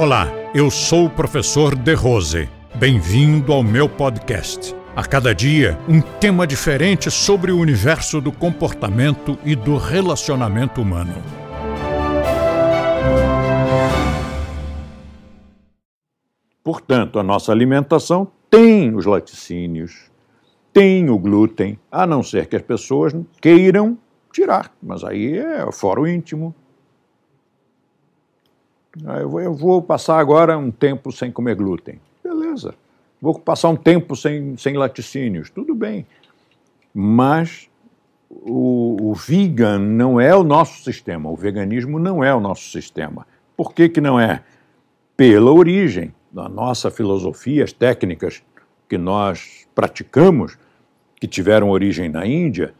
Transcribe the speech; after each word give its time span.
Olá, 0.00 0.28
eu 0.54 0.70
sou 0.70 1.04
o 1.04 1.10
professor 1.10 1.76
De 1.76 1.92
Rose. 1.92 2.48
Bem-vindo 2.76 3.52
ao 3.52 3.62
meu 3.62 3.86
podcast. 3.86 4.74
A 4.96 5.04
cada 5.04 5.34
dia, 5.34 5.78
um 5.86 6.00
tema 6.00 6.46
diferente 6.46 7.10
sobre 7.10 7.52
o 7.52 7.58
universo 7.58 8.18
do 8.18 8.32
comportamento 8.32 9.38
e 9.44 9.54
do 9.54 9.76
relacionamento 9.76 10.80
humano. 10.80 11.12
Portanto, 16.64 17.18
a 17.18 17.22
nossa 17.22 17.52
alimentação 17.52 18.26
tem 18.48 18.96
os 18.96 19.04
laticínios, 19.04 20.10
tem 20.72 21.10
o 21.10 21.18
glúten, 21.18 21.78
a 21.92 22.06
não 22.06 22.22
ser 22.22 22.46
que 22.46 22.56
as 22.56 22.62
pessoas 22.62 23.14
queiram 23.38 23.98
tirar, 24.32 24.72
mas 24.82 25.04
aí 25.04 25.36
é 25.36 25.70
fora 25.70 26.00
o 26.00 26.08
íntimo. 26.08 26.54
Ah, 29.06 29.18
eu 29.18 29.28
vou, 29.28 29.40
eu 29.40 29.54
vou 29.54 29.82
passar 29.82 30.18
agora 30.18 30.58
um 30.58 30.70
tempo 30.70 31.12
sem 31.12 31.30
comer 31.30 31.54
glúten. 31.54 32.00
Beleza. 32.22 32.74
Vou 33.20 33.38
passar 33.38 33.68
um 33.68 33.76
tempo 33.76 34.16
sem, 34.16 34.56
sem 34.56 34.76
laticínios. 34.76 35.50
Tudo 35.50 35.74
bem. 35.74 36.06
Mas 36.92 37.68
o, 38.28 39.10
o 39.10 39.14
vegan 39.14 39.78
não 39.78 40.20
é 40.20 40.34
o 40.34 40.42
nosso 40.42 40.82
sistema. 40.82 41.30
O 41.30 41.36
veganismo 41.36 41.98
não 41.98 42.24
é 42.24 42.34
o 42.34 42.40
nosso 42.40 42.70
sistema. 42.70 43.26
Por 43.56 43.74
que, 43.74 43.88
que 43.88 44.00
não 44.00 44.18
é? 44.18 44.42
Pela 45.16 45.52
origem 45.52 46.14
da 46.32 46.48
nossa 46.48 46.90
filosofia, 46.90 47.64
as 47.64 47.72
técnicas 47.72 48.42
que 48.88 48.96
nós 48.96 49.66
praticamos, 49.74 50.56
que 51.16 51.26
tiveram 51.26 51.70
origem 51.70 52.08
na 52.08 52.26
Índia, 52.26 52.74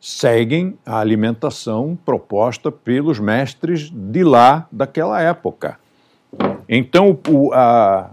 seguem 0.00 0.78
a 0.84 0.98
alimentação 0.98 1.98
proposta 2.04 2.72
pelos 2.72 3.18
mestres 3.18 3.90
de 3.90 4.24
lá 4.24 4.66
daquela 4.72 5.20
época. 5.20 5.78
Então, 6.68 7.18
o, 7.28 7.52
a, 7.52 8.10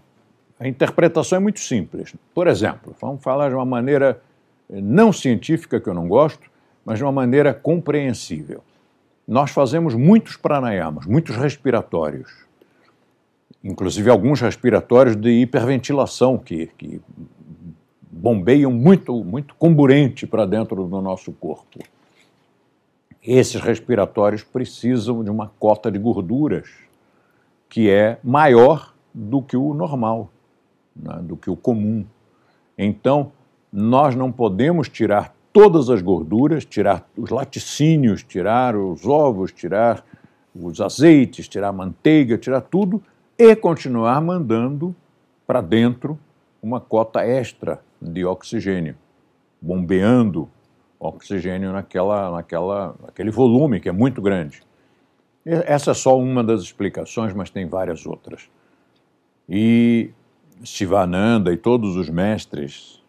a 0.59 0.67
interpretação 0.67 1.37
é 1.37 1.39
muito 1.39 1.59
simples. 1.59 2.13
Por 2.33 2.47
exemplo, 2.47 2.93
vamos 2.99 3.23
falar 3.23 3.49
de 3.49 3.55
uma 3.55 3.65
maneira 3.65 4.21
não 4.69 5.13
científica, 5.13 5.79
que 5.79 5.87
eu 5.87 5.93
não 5.93 6.07
gosto, 6.07 6.49
mas 6.83 6.97
de 6.97 7.03
uma 7.03 7.11
maneira 7.11 7.53
compreensível. 7.53 8.61
Nós 9.27 9.51
fazemos 9.51 9.93
muitos 9.93 10.35
pranayamas, 10.35 11.05
muitos 11.05 11.35
respiratórios, 11.35 12.45
inclusive 13.63 14.09
alguns 14.09 14.41
respiratórios 14.41 15.15
de 15.15 15.29
hiperventilação, 15.29 16.37
que, 16.37 16.67
que 16.77 17.01
bombeiam 18.27 18.73
muito, 18.73 19.23
muito 19.23 19.55
comburente 19.55 20.27
para 20.27 20.45
dentro 20.45 20.85
do 20.85 21.01
nosso 21.01 21.31
corpo. 21.31 21.79
Esses 23.23 23.61
respiratórios 23.61 24.43
precisam 24.43 25.23
de 25.23 25.29
uma 25.29 25.49
cota 25.57 25.89
de 25.89 25.97
gorduras 25.97 26.67
que 27.69 27.89
é 27.89 28.19
maior 28.21 28.93
do 29.13 29.41
que 29.41 29.55
o 29.55 29.73
normal, 29.73 30.29
né, 30.93 31.19
do 31.21 31.37
que 31.37 31.49
o 31.49 31.55
comum. 31.55 32.05
Então, 32.77 33.31
nós 33.71 34.13
não 34.13 34.29
podemos 34.29 34.89
tirar 34.89 35.33
todas 35.53 35.89
as 35.89 36.01
gorduras, 36.01 36.65
tirar 36.65 37.07
os 37.17 37.29
laticínios, 37.29 38.23
tirar 38.23 38.75
os 38.75 39.05
ovos, 39.05 39.53
tirar 39.53 40.03
os 40.53 40.81
azeites, 40.81 41.47
tirar 41.47 41.69
a 41.69 41.73
manteiga, 41.73 42.37
tirar 42.37 42.59
tudo 42.59 43.01
e 43.39 43.55
continuar 43.55 44.19
mandando 44.19 44.93
para 45.45 45.61
dentro 45.61 46.19
uma 46.61 46.79
cota 46.79 47.25
extra 47.25 47.81
de 48.01 48.23
oxigênio, 48.25 48.95
bombeando 49.61 50.49
oxigênio 50.99 51.71
naquela, 51.71 52.31
naquela, 52.31 52.95
naquele 53.01 53.31
volume 53.31 53.79
que 53.79 53.89
é 53.89 53.91
muito 53.91 54.21
grande. 54.21 54.61
Essa 55.45 55.91
é 55.91 55.93
só 55.93 56.19
uma 56.19 56.43
das 56.43 56.61
explicações, 56.61 57.33
mas 57.33 57.49
tem 57.49 57.65
várias 57.67 58.05
outras. 58.05 58.49
E 59.47 60.11
Shivananda 60.63 61.53
e 61.53 61.57
todos 61.57 61.95
os 61.95 62.09
mestres 62.09 63.01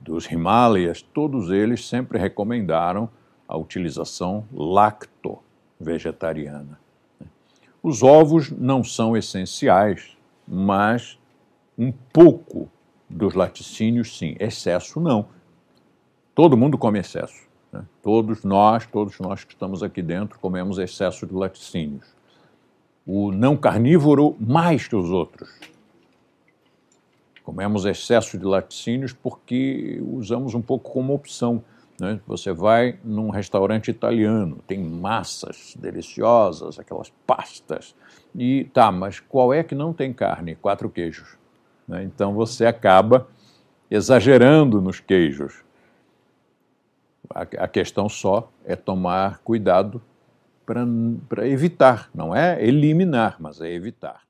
dos 0.00 0.30
Himalayas, 0.30 1.02
todos 1.02 1.50
eles 1.50 1.88
sempre 1.88 2.16
recomendaram 2.18 3.08
a 3.48 3.56
utilização 3.56 4.46
lacto-vegetariana. 4.52 6.78
Os 7.82 8.02
ovos 8.02 8.50
não 8.50 8.84
são 8.84 9.16
essenciais, 9.16 10.14
mas 10.46 11.18
um 11.76 11.90
pouco 11.90 12.68
dos 13.10 13.34
laticínios, 13.34 14.16
sim. 14.16 14.36
Excesso, 14.38 15.00
não. 15.00 15.26
Todo 16.34 16.56
mundo 16.56 16.78
come 16.78 17.00
excesso. 17.00 17.48
Né? 17.72 17.84
Todos 18.02 18.44
nós, 18.44 18.86
todos 18.86 19.18
nós 19.18 19.44
que 19.44 19.52
estamos 19.52 19.82
aqui 19.82 20.00
dentro, 20.00 20.38
comemos 20.38 20.78
excesso 20.78 21.26
de 21.26 21.34
laticínios. 21.34 22.06
O 23.04 23.32
não 23.32 23.56
carnívoro, 23.56 24.36
mais 24.38 24.86
que 24.86 24.94
os 24.94 25.10
outros. 25.10 25.50
Comemos 27.42 27.84
excesso 27.84 28.38
de 28.38 28.44
laticínios 28.44 29.12
porque 29.12 30.00
usamos 30.06 30.54
um 30.54 30.62
pouco 30.62 30.92
como 30.92 31.12
opção. 31.12 31.64
Né? 31.98 32.20
Você 32.26 32.52
vai 32.52 32.98
num 33.02 33.28
restaurante 33.30 33.90
italiano, 33.90 34.58
tem 34.66 34.78
massas 34.78 35.74
deliciosas, 35.76 36.78
aquelas 36.78 37.10
pastas. 37.26 37.94
E 38.34 38.64
tá, 38.72 38.92
mas 38.92 39.18
qual 39.18 39.52
é 39.52 39.64
que 39.64 39.74
não 39.74 39.92
tem 39.92 40.12
carne? 40.12 40.54
Quatro 40.54 40.88
queijos. 40.88 41.39
Né? 41.90 42.04
Então 42.04 42.32
você 42.32 42.64
acaba 42.64 43.26
exagerando 43.90 44.80
nos 44.80 45.00
queijos. 45.00 45.64
A, 47.28 47.42
a 47.42 47.68
questão 47.68 48.08
só 48.08 48.50
é 48.64 48.76
tomar 48.76 49.38
cuidado 49.40 50.00
para 51.28 51.48
evitar, 51.48 52.08
não 52.14 52.34
é 52.34 52.64
eliminar, 52.64 53.36
mas 53.40 53.60
é 53.60 53.72
evitar. 53.72 54.20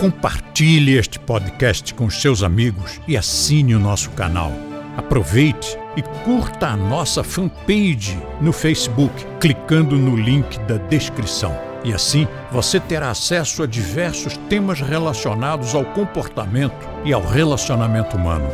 Compartilhe 0.00 0.96
este 0.96 1.18
podcast 1.18 1.92
com 1.94 2.08
seus 2.08 2.44
amigos 2.44 3.00
e 3.08 3.16
assine 3.16 3.74
o 3.74 3.80
nosso 3.80 4.10
canal. 4.12 4.52
Aproveite 4.96 5.76
e 5.96 6.02
curta 6.24 6.68
a 6.68 6.76
nossa 6.76 7.24
fanpage 7.24 8.16
no 8.40 8.52
Facebook, 8.52 9.12
clicando 9.40 9.96
no 9.96 10.16
link 10.16 10.58
da 10.60 10.76
descrição. 10.76 11.69
E 11.84 11.92
assim 11.92 12.28
você 12.50 12.78
terá 12.78 13.10
acesso 13.10 13.62
a 13.62 13.66
diversos 13.66 14.36
temas 14.48 14.80
relacionados 14.80 15.74
ao 15.74 15.84
comportamento 15.84 16.88
e 17.04 17.12
ao 17.12 17.22
relacionamento 17.22 18.16
humano. 18.16 18.48